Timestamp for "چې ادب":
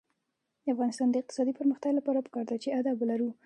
2.63-2.95